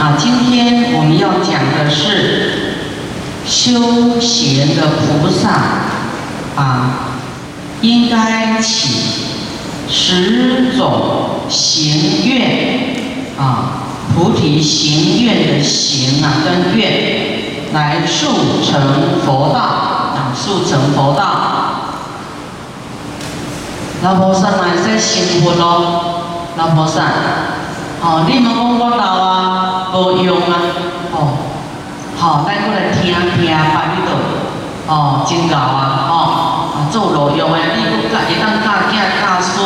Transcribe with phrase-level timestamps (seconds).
[0.00, 2.72] 啊，今天我们要讲的是
[3.46, 5.50] 修行的菩萨
[6.56, 7.18] 啊，
[7.82, 8.94] 应该起
[9.90, 12.96] 十种行愿
[13.38, 13.82] 啊，
[14.14, 18.80] 菩提行愿的行啊跟愿来速成
[19.26, 21.26] 佛道啊，速成佛道。
[24.02, 26.22] 老菩萨嘛在行佛咯，
[26.56, 27.02] 老菩萨，
[28.02, 30.56] 哦，你莫讲我老啊，无用啊，
[31.12, 31.36] 哦，
[32.16, 34.16] 好，咱过来听听拜你道，
[34.88, 39.60] 哦，真够啊，哦，啊做路用的，你搁教会当教囝教孙，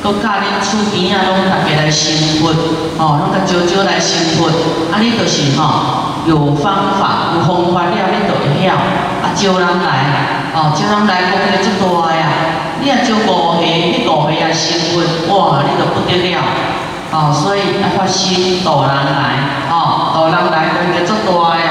[0.00, 2.06] 搁教恁厝边啊，拢大家来成
[2.38, 2.54] 佛，
[3.02, 4.46] 哦，拢甲招招来成佛，
[4.94, 12.30] 啊，你就是吼有方法，有方法了，你就会晓，啊，招人来，哦，招人来功德足大啊。
[12.78, 15.02] 你若招五个，你五个也成佛，
[15.34, 16.38] 哇，你就不得了，
[17.16, 21.64] 哦，所以要发心度人来，哦，度人来功德足大呀。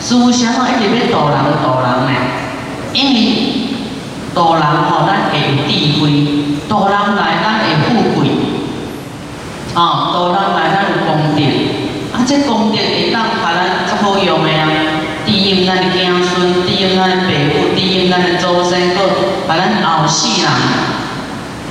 [0.00, 2.10] 师父想吼一直要度人度人呢，
[2.92, 3.18] 因为
[4.32, 6.02] 度人吼咱会有智慧，
[6.68, 8.30] 度人来咱会富贵，
[9.74, 11.42] 哦，度人来咱有功德，
[12.14, 14.70] 啊，这功德会当把咱足好用的啊，
[15.26, 17.26] 利用咱的子孙，利用咱的父
[17.58, 19.00] 母，利用咱的祖先，搁
[19.48, 20.48] 把咱后世人，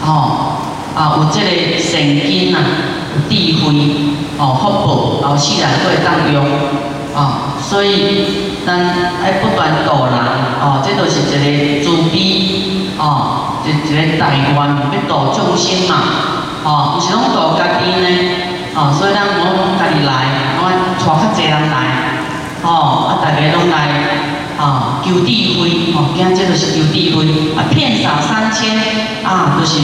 [0.06, 2.62] 吼啊有这个善根啊，
[3.14, 3.34] 有智
[3.66, 3.74] 慧，
[4.38, 6.46] 哦福报，后世人都会当用，
[7.16, 8.78] 啊，所以咱
[9.24, 10.14] 爱不断度人，
[10.62, 15.96] 哦，这都是一个慈悲，哦，一一个大愿要度众生嘛，
[16.64, 18.08] 哦，毋是拢度家己呢，
[18.76, 20.14] 哦，所以咱无讲家己来，
[20.62, 20.70] 我
[21.00, 21.76] 带较济人来，
[22.62, 24.24] 哦，啊，大家拢来。
[24.56, 25.26] 啊，求智
[25.60, 27.26] 慧，哦，今这就是求智慧，
[27.58, 28.78] 啊，遍洒三千，
[29.24, 29.82] 啊，就是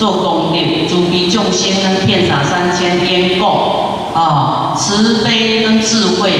[0.00, 6.32] 做功德，慈悲众生跟遍洒三千边供，啊，慈悲跟智慧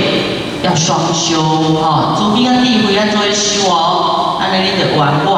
[0.62, 5.28] 要双修，啊，慈悲跟智慧要做修哦，安尼你就圆满，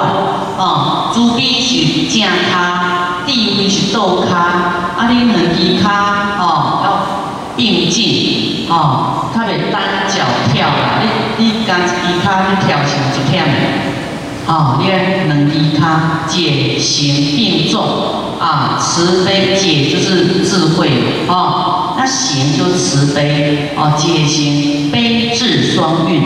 [0.57, 4.39] 啊，慈悲是正卡，智慧是倒卡，
[4.97, 6.87] 啊，你两支卡，哦，要
[7.57, 10.23] 并进，哦，较袂单脚
[10.55, 11.09] 跳啦，你。
[11.39, 13.53] 你家一支骹你跳成一片的，
[14.45, 17.81] 哦，你两支骹解行并重，
[18.41, 20.91] 啊，慈悲解就是智慧，
[21.29, 26.23] 哦，那行就慈悲，啊，解行悲智双运，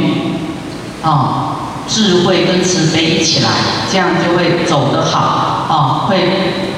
[1.03, 1.56] 啊，
[1.87, 3.50] 智慧跟慈悲一起来，
[3.93, 6.16] 这样就会走得好，啊，会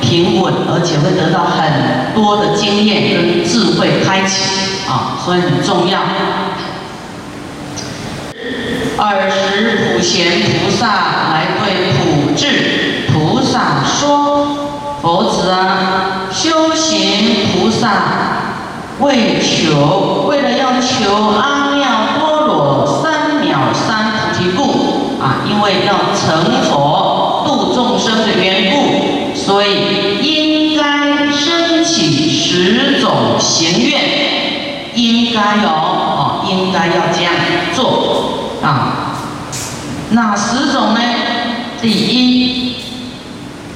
[0.00, 4.42] 平稳，而且会得到很多的经验跟智慧开启，
[4.88, 6.00] 啊，所以很重要。
[9.00, 10.86] 尔时普贤菩萨
[11.68, 14.56] 对普智菩萨说
[15.02, 17.90] ：“佛子啊，修行菩萨
[19.00, 34.00] 为求，为了要求阿耨多罗三藐三菩提故啊，因为要成佛度众生的缘故，所以应该升起十种行愿，
[34.94, 37.34] 应该有哦，应该要这样
[37.74, 39.12] 做。”啊，
[40.10, 41.00] 哪十种呢？
[41.80, 42.74] 第一，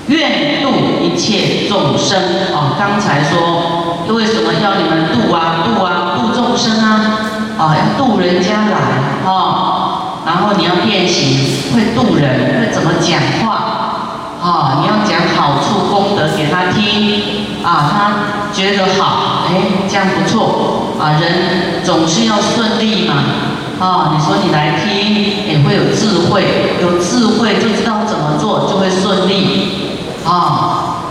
[0.09, 0.71] 愿度
[1.03, 2.19] 一切众生。
[2.53, 5.65] 啊，刚才说为什么要你们度啊？
[5.65, 7.21] 度啊，度众生啊！
[7.59, 9.31] 啊，要度人家来啊。
[10.27, 13.55] 然后你要练习会度人，会怎么讲话
[14.43, 14.83] 啊？
[14.83, 19.51] 你要讲好处功德给他听啊，他觉得好，哎，
[19.89, 21.21] 这样不错啊。
[21.21, 23.15] 人总是要顺利嘛。
[23.83, 25.11] 啊，你说你来听，
[25.51, 26.45] 也会有智慧，
[26.81, 29.67] 有智慧就知道怎么做，就会顺利，
[30.25, 31.03] 啊，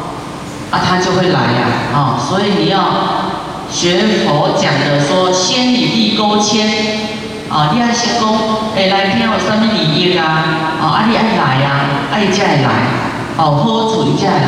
[0.72, 2.80] 啊，他就会来呀，啊，所以你要
[3.70, 6.66] 学佛讲的说，先以利勾牵，
[7.50, 8.32] 啊，你要先讲，
[8.78, 10.24] 哎，来听有什么利益啊，
[10.82, 11.70] 啊，啊，你爱来呀，
[12.10, 12.70] 爱再来，
[13.36, 14.48] 哦，好处你再来，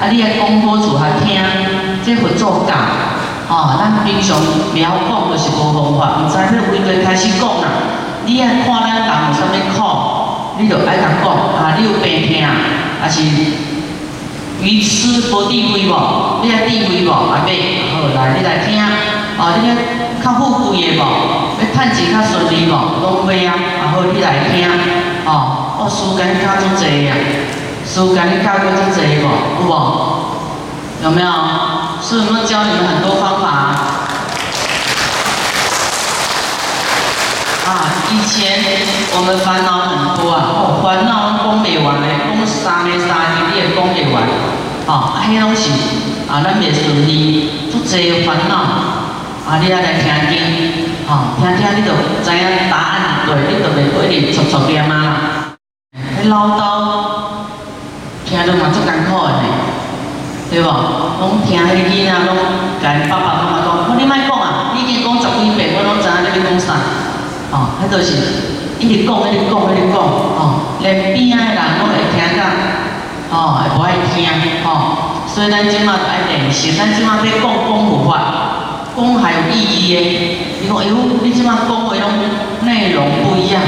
[0.00, 1.42] 啊，你爱讲好处他听，
[2.06, 3.13] 这会做假。
[3.46, 7.68] 哦，咱平常不晓讲，就是无方法，毋知要为何开始讲啦。
[8.24, 9.76] 你爱看咱人有啥物苦，
[10.58, 11.28] 你就爱甲讲。
[11.30, 12.40] 啊，你有病痛，
[13.02, 13.20] 还是
[14.62, 16.40] 愚痴无智慧无？
[16.42, 17.10] 你爱智慧无？
[17.12, 18.80] 啊，袂好来，你来听。
[19.36, 19.74] 哦，你要
[20.24, 21.04] 较富贵的无？
[21.60, 22.72] 要趁钱较顺利无？
[23.02, 24.64] 拢袂啊，啊好，你来听。
[25.26, 27.12] 哦，我时间教足济啊，
[27.84, 29.28] 时间教过足济无？
[29.60, 29.72] 有无？
[31.04, 31.28] 有没有？
[32.06, 33.48] 是不是教你们很多方法？
[37.64, 38.60] 啊，以前
[39.16, 44.22] 我们烦恼很多啊，烦恼讲不完的，讲三个三日你也讲不完，
[44.86, 45.70] 哦，迄拢是
[46.30, 48.54] 啊，咱袂顺利，足济烦恼，
[49.48, 50.36] 啊，你啊来听经，
[51.08, 51.90] 啊，听听你就
[52.22, 55.56] 知影答案对，你就袂过一直错错念啊。
[56.22, 56.60] 迄唠叨
[58.28, 59.32] 听着嘛足艰苦的，
[60.54, 60.70] 对无？
[61.20, 62.36] 拢听迄个囡仔拢
[62.82, 66.78] 甲因爸爸妈妈讲，我你莫讲啊，你已经讲十几遍，我拢知影你要讲啥。
[67.50, 68.14] 吼，迄就是
[68.78, 72.42] 一直讲，一直讲，一直讲，吼，连边仔的人拢会听到，
[73.30, 74.26] 吼，会无爱听，
[74.62, 75.26] 吼。
[75.26, 78.94] 所以咱即马爱练习，咱即马要讲讲无法。
[78.96, 80.00] 讲还有意义的，
[80.62, 82.10] 伊讲哎呦，你即马讲的拢
[82.62, 83.60] 内容不一样，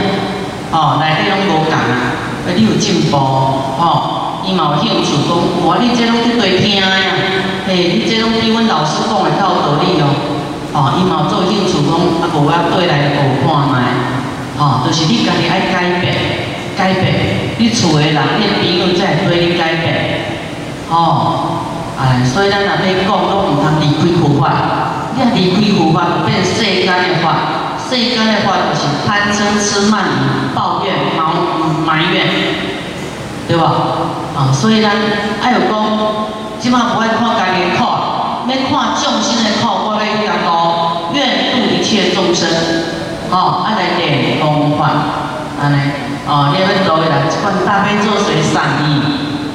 [0.70, 2.14] 哦，内底拢无共啊，
[2.54, 5.34] 你有进步，哦，伊嘛有兴趣讲，
[5.66, 6.86] 哇，你这拢去对听呀，
[7.66, 10.06] 嘿，你这拢比阮老师讲的较有道理哦，
[10.72, 11.90] 哦，伊嘛有做兴趣讲，
[12.22, 13.90] 啊，无我对来学看卖，
[14.56, 16.14] 哦，就是你家己爱改变，
[16.78, 20.30] 改变，你厝的人，你朋友才会对你改变，
[20.88, 21.66] 哦，
[21.98, 24.46] 哎，所以咱若要讲，拢毋通离开佛法。
[25.16, 27.66] 你若离开佛法，变世间的法。
[27.88, 31.22] 世间的法就是贪嗔痴慢疑、抱怨、埋
[31.86, 32.26] 埋怨，
[33.48, 33.72] 对吧？
[34.36, 34.90] 啊，所以咱
[35.42, 35.86] 爱有讲，
[36.60, 37.84] 即马不爱看家己的苦，
[38.48, 42.48] 要看众生的苦，我要讲到愿度一切众生，
[43.30, 44.90] 哦，爱来练功法，
[45.62, 45.78] 安尼，
[46.26, 49.00] 哦，你要做的啦，即款大悲咒随善意，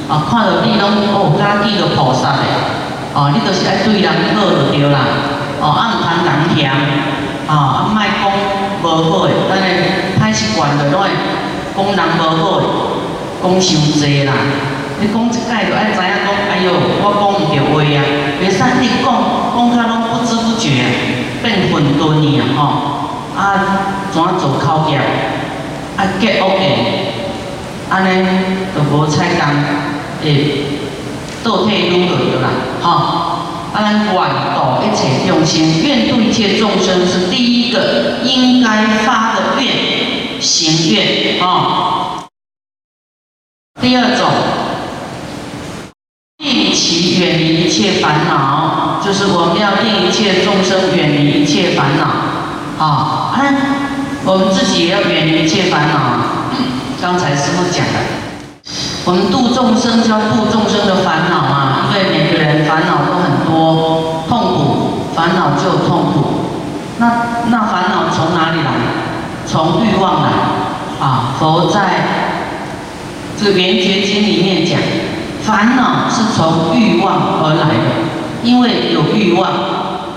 [0.10, 2.44] 啊，看到你拢哦，家己都菩萨的，
[3.14, 5.00] 哦，你就是爱对人好就对啦。
[5.62, 6.72] 哦，啊，毋通人嫌，
[7.48, 8.24] 哦，啊，莫讲
[8.82, 9.70] 无好诶，咱诶
[10.18, 11.10] 歹习惯着拢会
[11.76, 12.66] 讲人无好诶，
[13.42, 14.34] 讲伤济啦。
[15.02, 18.00] 你讲一解着爱知影讲，哎哟，我讲毋着话啊，
[18.40, 19.08] 袂使你讲，
[19.56, 20.70] 讲甲拢不知不觉
[21.42, 22.60] 变混沌去啊，吼，
[23.36, 23.42] 啊，
[24.12, 24.98] 怎做口业，
[25.98, 27.14] 啊，结恶诶，
[27.90, 28.28] 安尼
[28.76, 29.42] 就无采工
[30.24, 30.30] 诶，
[31.44, 32.50] 倒退愈落着啦，
[32.82, 33.28] 吼。
[33.74, 41.91] 安广度一切众生，愿度一切众生是第一个应该发的愿行愿啊。
[43.82, 44.30] 第二种，
[46.38, 52.06] 令其远离一切烦恼，就是我们要令一切众生远离一切烦恼
[52.86, 53.34] 啊。
[54.24, 55.98] 我们自己也要远离一切烦恼。
[57.02, 58.00] 刚才师傅讲的。
[59.04, 61.90] 我们度众生，就要度众生的烦恼嘛！
[61.90, 66.22] 因为每个人烦恼都很多，痛苦烦恼就有痛苦。
[67.00, 67.10] 那
[67.50, 68.70] 那烦恼从哪里来？
[69.48, 70.30] 从欲望来
[71.02, 71.34] 啊！
[71.40, 72.21] 佛在
[73.42, 74.80] 这个《圆觉经》里面讲，
[75.44, 77.90] 烦恼是从欲望而来的，
[78.44, 79.50] 因为有欲望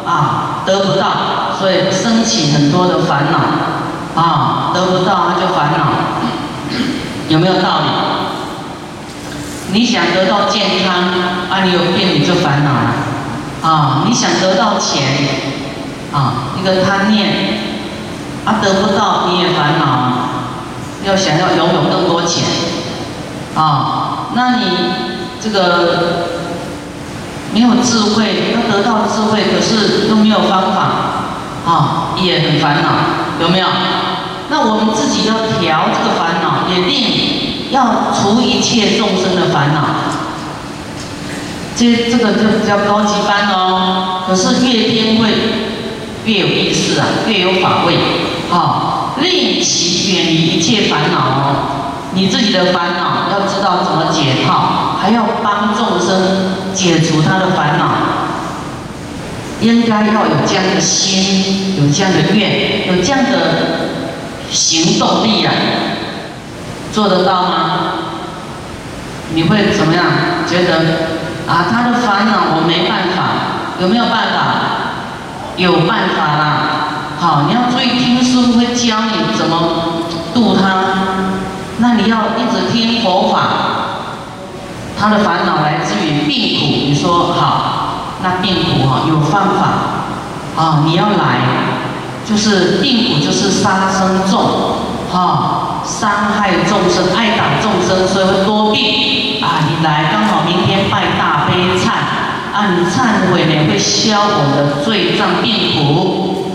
[0.05, 5.87] 啊，得不到，所以升起很多的烦恼啊，得不到他就烦恼，
[7.31, 7.87] 有没有道理？
[9.73, 10.95] 你想得到健康，
[11.49, 12.93] 啊，你有病你就烦恼了，
[13.63, 15.03] 啊，你想得到钱，
[16.13, 17.27] 啊，一个贪念，
[18.45, 20.29] 啊，得不到你也烦恼，
[21.07, 22.45] 要想要拥有更多钱，
[23.55, 24.65] 啊，那你
[25.41, 26.27] 这个
[27.53, 30.91] 没有智慧，要得到智慧，可是又没有方法，
[31.67, 32.89] 啊，也很烦恼，
[33.41, 33.67] 有没有？
[34.51, 37.41] 那我们自己要调这个烦恼，也定。
[37.71, 39.83] 要除一切众生的烦恼，
[41.75, 44.23] 这这个就比较高级班哦。
[44.29, 45.31] 可是越听会
[46.25, 47.97] 越有意思啊，越有法味。
[48.53, 51.74] 啊，令其远离一切烦恼哦。
[52.15, 57.85] 你自己的烦恼要知道怎么解套，还要帮众生解除他的烦恼，
[59.61, 63.31] 应该要有这样的心，有这样的愿，有这样的
[64.51, 65.53] 行动力啊。
[66.93, 67.51] 做得到吗？
[69.35, 70.05] 你会怎么样？
[70.49, 70.79] 觉得
[71.49, 74.39] 啊，他的烦恼我没办法，有没有办法？
[75.57, 76.67] 有办法啦。
[77.19, 81.24] 好，你要注意听师傅会教你怎么度他。
[81.97, 83.39] 你要一直听佛法。
[84.99, 91.41] 他的烦恼来自于病苦，你说好，那病苦哈有方法啊，你要来，
[92.25, 94.41] 就是病苦就是杀生重。
[95.13, 99.63] 啊，伤害众生，爱打众生，所以会多病啊！
[99.69, 101.91] 你来刚好明天拜大悲忏，
[102.53, 106.47] 啊，你忏悔呢会消我们的罪障病苦，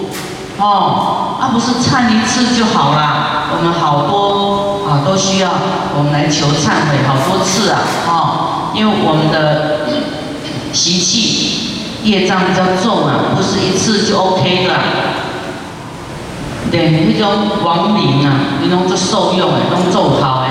[0.57, 5.49] 哦，啊，不是忏一次就好了，我们好多啊都需要
[5.97, 9.87] 我们来求忏悔好多次啊，哦，因为我们的
[10.73, 14.73] 习气业障比较重啊，不是一次就 OK 的。
[16.69, 20.47] 对，那种亡灵啊，迄种做受用的，拢做好的，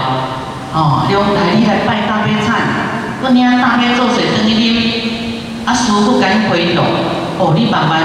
[0.75, 2.57] 哦，用来你来拜大悲忏，
[3.23, 6.85] 我领大悲咒水等于啉，啊，师傅赶紧回动，
[7.39, 8.03] 哦，你慢慢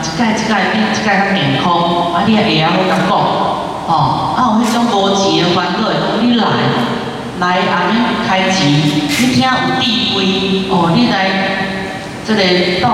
[0.00, 3.10] 一届一届比一届较健康，啊，你也会晓好甲讲，
[3.90, 5.90] 哦，啊有迄种无钱的烦恼，
[6.22, 6.46] 你来
[7.40, 9.50] 来安尼开钱，你听有
[9.82, 9.82] 智
[10.14, 11.16] 慧，哦，你来
[12.24, 12.40] 这个
[12.80, 12.86] 到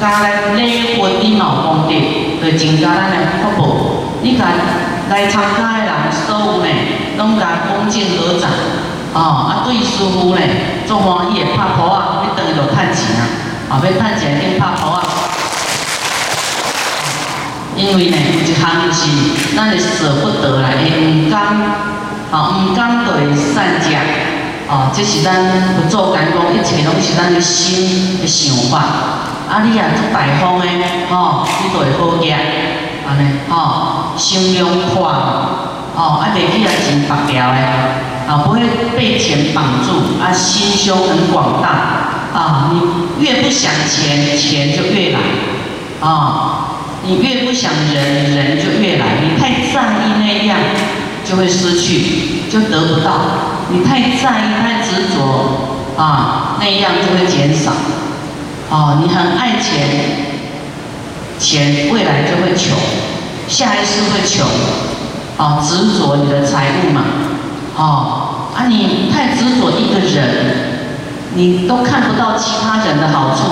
[0.00, 1.92] 家来礼佛，你嘛有功德，
[2.40, 3.74] 就增加咱的福报。
[4.22, 4.54] 你看
[5.10, 6.68] 来参加的人，所有呢，
[7.16, 8.48] 拢甲恭敬合掌，
[9.14, 10.40] 哦，啊对师傅呢，
[10.86, 13.26] 做欢喜的拍鼓啊，你等于就趁钱啊，
[13.70, 15.02] 啊要趁钱先拍鼓啊。
[17.78, 21.38] 因为呢，一项是咱会舍不得来，会毋甘，
[22.32, 23.94] 啊毋甘就会散食，
[24.68, 28.78] 哦，这是咱不做干讲，一切拢是咱的心的想法。
[29.48, 30.66] 啊，你也做大方的，
[31.08, 32.36] 吼，你就会好业，
[33.08, 35.14] 安尼，吼，心量宽，
[35.94, 37.58] 哦，啊，袂去啊真白条的，
[38.26, 38.60] 啊，不会
[38.96, 41.68] 被钱绑住，啊，心胸很广大，
[42.36, 45.20] 啊，你越不想钱，钱就越来，
[46.00, 46.67] 啊。
[47.08, 49.06] 你越不想人，人就越来。
[49.22, 50.58] 你太在意那样，
[51.24, 53.20] 就会失去，就得不到。
[53.70, 57.72] 你太在意、太执着啊，那样就会减少。
[58.68, 59.88] 哦，你很爱钱，
[61.40, 62.76] 钱未来就会穷，
[63.48, 64.46] 下一世会穷。
[65.38, 67.04] 哦，执着你的财物嘛。
[67.74, 70.26] 哦，啊，你太执着一个人，
[71.32, 73.42] 你都看不到其他人的好处。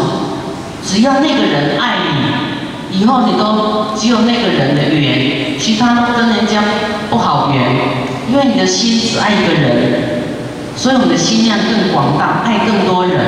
[0.86, 2.45] 只要那个人爱你。
[2.98, 6.62] 以后你都只有那个人的缘，其他跟人家
[7.10, 7.76] 不好缘，
[8.30, 10.22] 因为你的心只爱一个人，
[10.74, 13.20] 所以我们的心量更广大，爱更多人，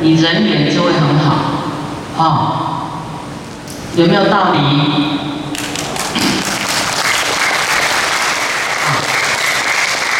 [0.00, 1.34] 你人缘就会很好，
[2.16, 2.26] 啊，
[3.94, 4.58] 有没有道理？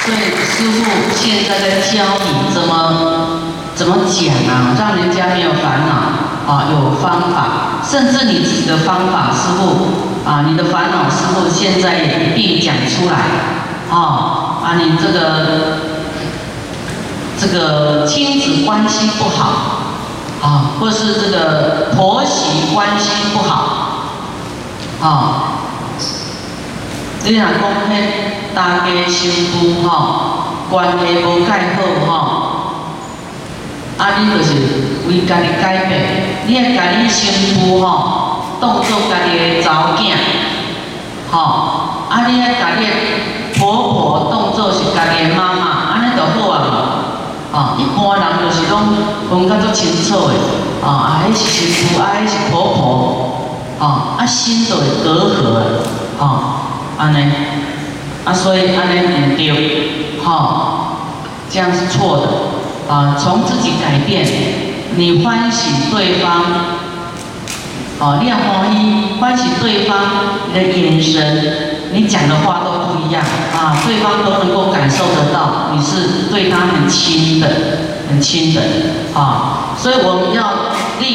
[0.04, 0.80] 所以师傅
[1.14, 2.68] 现在在教你怎么
[3.74, 7.46] 怎么讲啊，让人家没有烦恼啊，有方法。
[7.82, 13.16] 甚至你自己的方法，师傅啊，你的烦恼，师傅现在也一并讲出来，
[13.90, 15.78] 啊啊，你这个
[17.40, 19.80] 这个亲子关系不好，
[20.42, 24.02] 啊，或是这个婆媳关系不好，
[25.02, 25.42] 啊，
[27.24, 32.49] 你若讲迄大家媳妇吼，关系无介好吼。
[34.00, 34.54] 啊，你就是
[35.06, 36.00] 为家己改变，
[36.46, 40.16] 你爱家己新妇吼，当做家己的查某囝，
[41.30, 41.36] 吼，
[42.08, 42.86] 啊，你爱家己
[43.58, 46.72] 婆婆当做是家己的妈妈，安尼就好啊嘛，
[47.52, 48.80] 哦，一般人就是拢
[49.28, 50.34] 分较足清楚的，
[50.82, 52.86] 哦，啊，迄是新妇，啊，迄是婆婆，
[53.80, 55.60] 哦，啊，心就会隔阂，
[56.18, 56.40] 哦，
[56.96, 57.30] 安尼，
[58.24, 60.96] 啊，所以安尼唔对，吼，
[61.50, 62.26] 这样是错的。
[62.90, 64.26] 啊，从自己改变，
[64.96, 66.42] 你欢喜对方，
[68.00, 69.96] 哦，你要欢喜欢喜对方，
[70.48, 71.22] 你的眼神，
[71.92, 73.22] 你讲的话都不一样
[73.54, 77.46] 啊，对方都能够感受得到，你是对他很亲的，
[78.08, 78.60] 很亲的
[79.14, 80.50] 啊，所以我们要
[80.98, 81.08] 令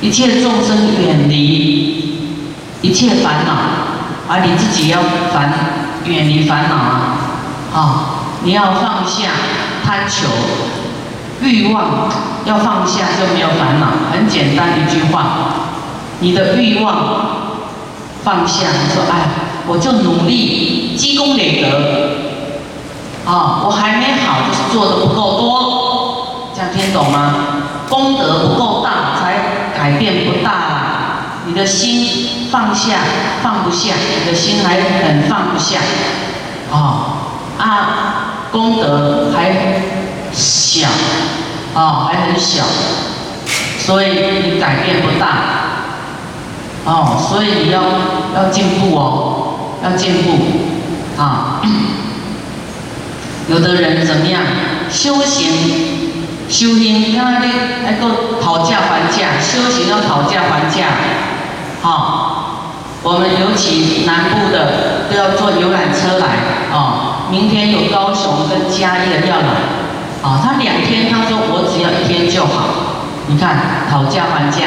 [0.00, 2.40] 一切众生远离
[2.80, 3.52] 一切烦恼，
[4.28, 4.98] 而你自己要
[5.30, 5.52] 烦
[6.06, 7.18] 远离烦恼啊，
[7.74, 8.04] 啊，
[8.44, 9.28] 你要放下。
[9.92, 10.26] 贪求
[11.42, 12.08] 欲望
[12.46, 15.24] 要放下就没有烦恼，很简单一句话，
[16.20, 16.94] 你的欲望
[18.24, 19.28] 放下，你说哎，
[19.66, 22.16] 我就努力积功累德，
[23.30, 27.34] 啊，我还没好，就是做的不够多，这样听懂吗？
[27.90, 30.52] 功德不够大，才改变不大。
[31.44, 32.94] 你的心放下
[33.42, 33.92] 放不下，
[34.24, 35.80] 你的心还很放不下，
[36.72, 36.78] 啊
[37.58, 38.21] 啊。
[38.52, 39.50] 功德还
[40.30, 40.86] 小，
[41.74, 42.62] 哦，还很小，
[43.78, 45.26] 所以你改变不大，
[46.84, 47.82] 哦，所以你要
[48.34, 50.38] 要进步哦，要进步，
[51.20, 51.62] 啊，
[53.48, 54.42] 有的人怎么样？
[54.90, 55.48] 修行，
[56.50, 57.50] 修行，你看你
[57.86, 60.88] 那个讨价还价，修行要讨价还价，
[61.80, 62.58] 好，
[63.02, 66.26] 我们尤其南部的都要坐游览车来，
[66.70, 67.08] 哦。
[67.30, 69.48] 明天有高雄跟嘉义的要来，
[70.22, 72.90] 啊，他两天，他说我只要一天就好。
[73.28, 74.66] 你看讨价还价，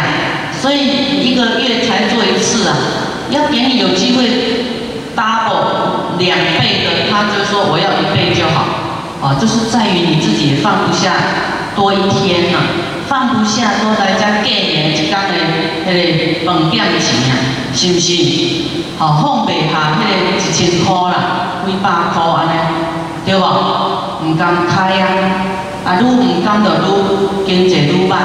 [0.59, 2.73] 所以一个月才做一次啊，
[3.29, 4.23] 要给你有机会
[5.15, 11.11] double 两倍的，他就说我要一倍就好，啊，就是在于你自己放不下
[11.75, 12.59] 多一天呐，
[13.09, 15.35] 放不下多来家过年一刚的
[15.85, 17.35] 迄个饭店钱啊，
[17.75, 18.15] 是不是？
[18.97, 19.99] 好，放袂下
[20.45, 21.15] 一千块啦，
[21.65, 22.59] 几百块安尼，
[23.25, 23.41] 对无？
[24.23, 25.07] 唔敢开啊，
[25.85, 28.15] 啊，愈唔敢就愈经济愈歹，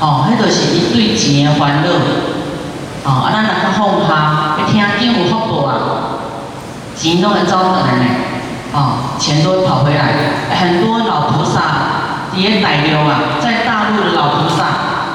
[0.00, 1.88] 哦，迄就是伊对钱的烦恼，
[3.04, 5.72] 哦，啊，咱若较放下，要听经有福报啊，
[6.96, 8.04] 钱拢会走回来呢，
[8.72, 10.14] 哦，钱都会跑回来。
[10.58, 11.60] 很多老菩萨
[12.34, 14.64] 也歹流啊，在大陆的老菩萨，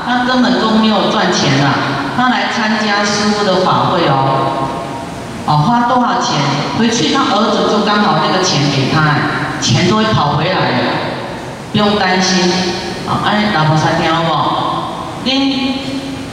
[0.05, 1.71] 他根本都没有赚钱啊，
[2.17, 4.67] 他来参加师父的法会哦，
[5.47, 6.35] 哦，花多少钱，
[6.77, 8.99] 回去他儿子就刚好那个钱给他，
[9.61, 10.83] 钱都会跑回来的，
[11.71, 12.51] 不用担心，
[13.07, 15.25] 啊，安老菩萨听好无？
[15.25, 15.31] 恁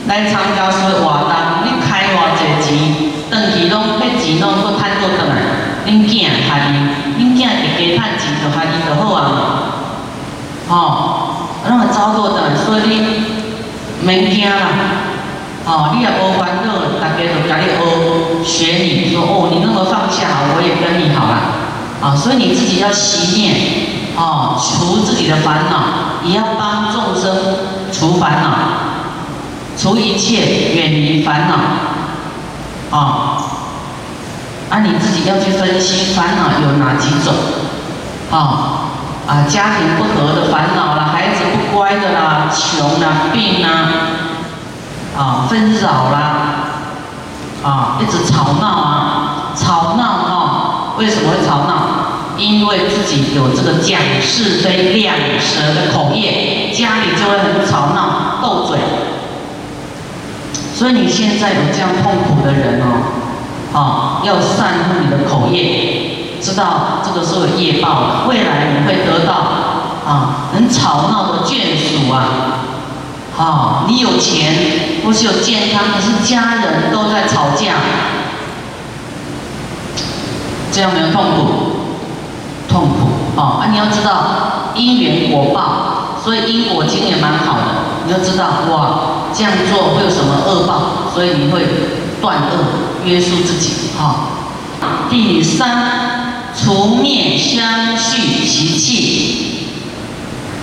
[0.08, 1.30] 来参加说活动，
[1.62, 5.38] 恁开偌济钱，长期拢迄钱拢搁趁倒转来，
[5.86, 6.74] 恁囝下伊，
[7.16, 7.46] 恁囝
[7.78, 9.22] 一家趁钱就下伊就好啊，
[10.68, 10.74] 吼，
[11.68, 13.24] 拢会走倒转来，所以你
[14.02, 14.56] 免惊啦，
[15.66, 17.64] 哦，你也无烦恼，大家就甲你
[18.44, 21.34] 学学你，说哦，你那么放下，我也跟你好了，
[22.02, 23.54] 啊，所以你自己要熄灭，
[24.16, 27.36] 哦，除自己的烦恼，也要帮众生
[27.90, 28.50] 除烦恼。
[29.76, 33.42] 除一切，远离烦恼，啊，
[34.70, 37.34] 啊，你自己要去分析烦恼有哪几种，
[38.30, 38.86] 啊，
[39.26, 43.88] 啊，家庭不和的烦恼啦，孩子不乖的啦，穷啦，病啦，
[45.16, 46.18] 啊，纷扰啦，
[47.62, 51.74] 啊，一直吵闹啊，吵闹啊，为什么会吵闹？
[52.36, 58.78] 因为自己有这个讲是非两舌的口业，家里就会很吵闹，斗嘴。
[60.74, 62.84] 所以你现在有这样痛苦的人哦，
[63.72, 69.32] 啊，要善护你的口业，知道这个是有业报，未来你会得到
[70.04, 72.26] 啊很吵闹的眷属啊，
[73.38, 74.54] 啊，你有钱
[75.04, 77.74] 或是有健康，可是家人都在吵架，
[80.72, 81.46] 这样没有痛苦？
[82.68, 83.60] 痛苦哦！
[83.60, 87.64] 啊，你要知道因缘果报，所以因果经也蛮好的，
[88.06, 89.10] 你要知道哇。
[89.36, 91.12] 这样做会有什么恶报？
[91.12, 91.66] 所以你会
[92.20, 93.90] 断恶，约束自己。
[93.98, 94.28] 哈，
[95.10, 99.66] 第三，除灭相续习气。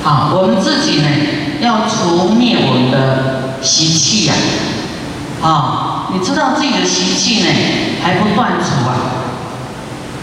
[0.04, 1.08] 好，我们自己呢，
[1.62, 4.34] 要除灭我们的习气呀。
[5.42, 7.48] 啊，你知道自己的习气呢，
[8.04, 8.94] 还不断除啊？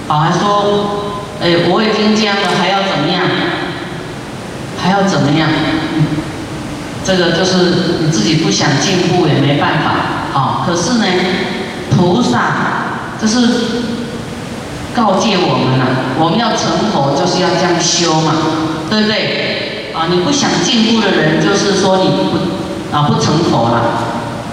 [0.08, 3.22] 啊，还说，哎，我已经这样了，还要怎么样？
[4.80, 5.48] 还要怎么样？
[7.04, 11.04] 这个就是你自己不想进步也没办法，啊，可是呢，
[11.90, 13.48] 菩萨就是
[14.94, 15.86] 告诫我们了，
[16.18, 18.34] 我们要成佛就是要这样修嘛，
[18.88, 19.67] 对不对？
[19.98, 23.82] 啊，你不想进步的人，就是说你不啊不成佛了。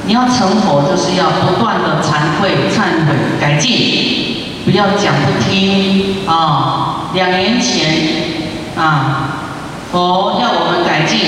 [0.07, 7.11] 你要成佛，就是要不断的惭愧、忏悔、改进，不要讲不听啊。
[7.13, 7.95] 两年前
[8.75, 9.29] 啊，
[9.91, 11.19] 佛要我们改进。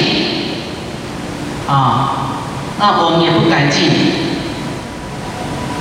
[1.68, 2.40] 啊，
[2.80, 3.92] 那我们也不改进，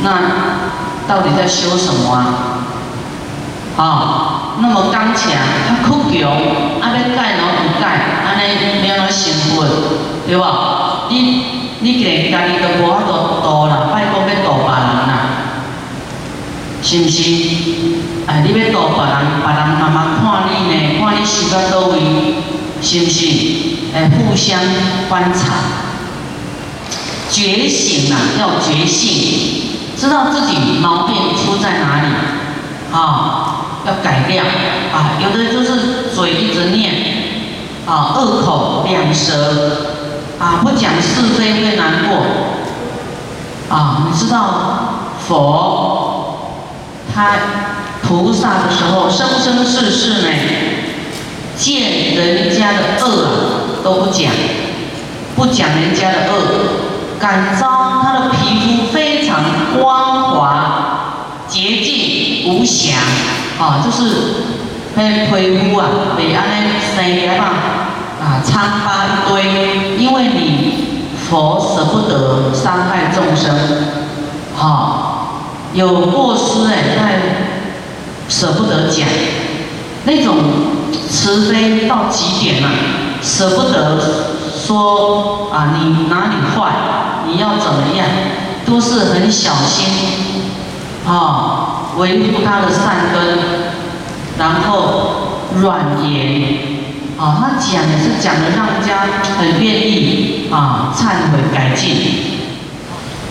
[0.02, 0.18] 那
[1.06, 2.55] 到底在修什么啊？
[3.76, 5.32] 啊，那么刚强，
[5.68, 6.22] 他哭穷，
[6.80, 7.84] 啊要改喏不改，
[8.24, 9.66] 安尼没有成佛，
[10.26, 11.08] 对吧？
[11.10, 11.44] 你
[11.80, 15.10] 你连家己都无法度度啦，拜讲要度别人啦，
[16.82, 17.22] 是不是？
[18.26, 22.00] 哎，你要度别人，别人慢慢看你呢，看你修到倒位，
[22.80, 23.26] 是毋是？
[23.94, 24.58] 哎，互相
[25.08, 25.52] 观察，
[27.30, 32.08] 觉醒啦，要觉醒，知道自己毛病出在哪里，
[32.92, 33.55] 啊，
[33.86, 34.44] 要改掉
[34.92, 35.18] 啊。
[35.22, 36.92] 有的就是嘴一直念，
[37.86, 39.94] 啊，恶口两舌，
[40.38, 42.16] 啊，不讲是非会难过，
[43.74, 44.38] 啊，你知道
[45.26, 45.30] 佛
[47.14, 47.32] 他
[48.02, 50.28] 菩萨的时候，生生世世呢，
[51.56, 53.56] 见人家的恶。
[53.84, 54.32] 都不讲，
[55.36, 58.95] 不讲人家的恶，感召他的皮肤
[63.58, 64.14] 啊，就是
[64.94, 67.44] 那皮肤啊，被安尼生起来嘛，
[68.20, 73.54] 啊，疮疤一堆，因为你佛舍不得伤害众生，
[74.54, 75.38] 好，
[75.72, 77.12] 有过失哎，但
[78.28, 79.06] 舍不得讲，
[80.04, 80.36] 那种
[81.10, 82.68] 慈悲到极点了。
[83.22, 83.98] 舍不得
[84.54, 86.70] 说啊，你哪里坏，
[87.26, 88.06] 你要怎么样，
[88.66, 89.86] 都是很小心
[91.08, 93.38] 啊，维护他的善根，
[94.38, 96.58] 然后软言
[97.18, 98.50] 啊，他讲也是讲的。
[98.56, 99.06] 让人家
[99.38, 102.36] 很愿意啊，忏悔改进。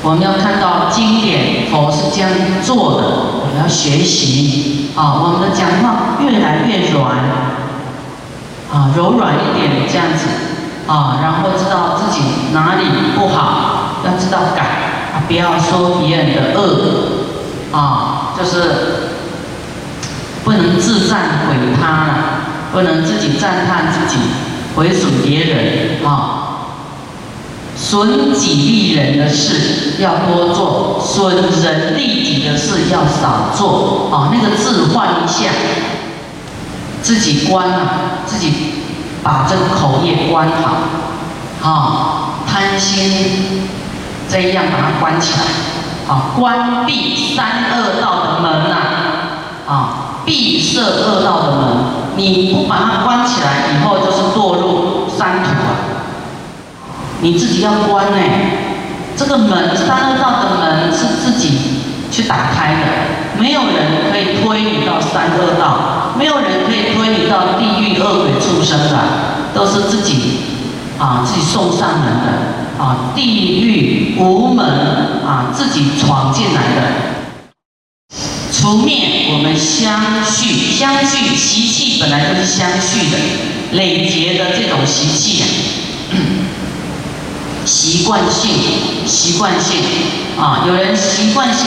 [0.02, 2.30] 我们要看到经典，佛是这样
[2.64, 3.08] 做的，
[3.42, 7.16] 我们要学习啊，我们的讲话越来越软。
[8.74, 10.28] 啊，柔软一点这样子，
[10.88, 12.84] 啊，然后知道自己哪里
[13.16, 14.64] 不好，要知道改，
[15.14, 17.25] 啊，不要说别人的恶，
[17.72, 18.62] 啊，就是
[20.44, 22.14] 不能自赞毁他了，
[22.72, 24.20] 不能自己赞叹自己，
[24.76, 26.42] 毁损别人，啊。
[27.78, 34.10] 损己利人的事要多做，损人利己的事要少做。
[34.10, 35.52] 啊，那个字换一下，
[37.04, 37.78] 自己关了，
[38.26, 38.54] 自己
[39.22, 41.70] 把这个口业关好。
[41.70, 43.68] 啊，贪心
[44.30, 45.40] 这样把它关起来。
[46.08, 48.76] 啊，关闭三恶道的门呐。
[49.68, 51.62] 啊，闭塞恶道的门，
[52.16, 55.74] 你不把它关起来，以后就是堕入三途啊。
[57.22, 58.18] 你自己要关呢，
[59.18, 69.00] 这个门三恶道的门是自己去打开的，没有人可以推你到三恶道，没有人可以推你到地狱恶鬼畜生的，
[69.56, 70.42] 都是自己
[71.00, 72.28] 啊自己送上门的
[72.80, 74.66] 啊，地狱无门
[75.26, 76.82] 啊，自己闯进来的，
[78.52, 83.18] 除灭我们相续相续习气本来就是相续的，
[83.72, 85.44] 累劫的这种习气。
[87.66, 88.52] 习惯性，
[89.08, 89.80] 习惯性，
[90.38, 91.66] 啊，有人习惯性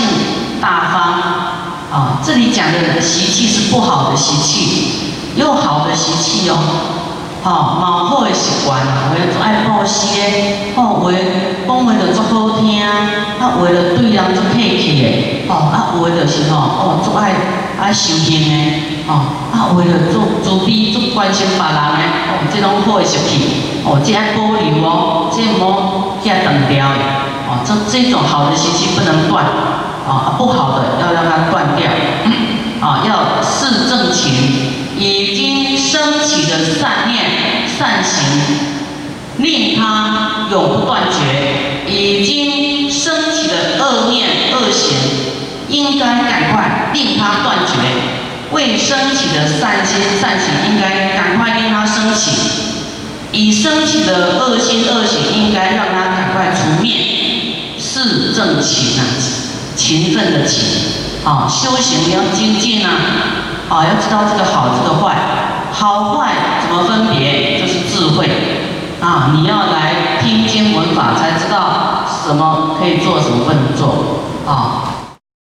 [0.61, 4.91] 大方，啊，这里讲的习气是不好的习气，
[5.35, 6.57] 又好的习气哦，
[7.49, 11.11] 哦，蛮好的习惯，话做爱报喜的，哦，话
[11.67, 17.33] 讲话就足好听，啊，为了对人足客气的，哦，啊，话就是吼，哦，足爱
[17.81, 23.65] 爱修行的，哦，啊，为了做做比足关心别人的，哦，这种好的习气。
[23.83, 27.01] 哦，这爱保留哦，这莫这断掉的
[27.49, 29.43] 哦，这这种好的习气不能断，
[30.07, 31.89] 哦啊，不好的要让它断掉，
[32.87, 34.35] 啊，要视正勤，
[34.99, 37.25] 已经升起的善念、
[37.79, 38.19] 善行，
[39.39, 44.97] 令它永不断绝；已经升起的恶念、恶行，
[45.69, 47.79] 应该赶快令它断绝；
[48.51, 52.31] 未升起的善心、善行，应该赶快令它升起。
[53.31, 56.97] 已升起的恶心恶行，应该让它赶快除灭。
[57.79, 59.05] 是正勤啊，
[59.77, 60.65] 勤奋的勤
[61.25, 62.91] 啊，修行要精进啊，
[63.69, 65.15] 啊，要知道这个好，这个坏，
[65.71, 67.63] 好坏怎么分别，
[68.19, 68.29] 会
[69.01, 69.31] 啊。
[69.33, 74.88] 你要来听经闻法，才知道什么可以做，什么不能做啊。